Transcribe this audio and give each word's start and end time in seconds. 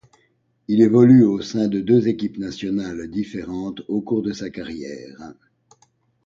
Il 0.67 0.81
évolue 0.81 1.23
au 1.23 1.41
sein 1.43 1.67
de 1.67 1.79
deux 1.79 2.07
équipes 2.07 2.39
nationales 2.39 3.07
différentes 3.11 3.83
au 3.87 4.01
cours 4.01 4.23
de 4.23 4.33
sa 4.33 4.49
carrière. 4.49 5.35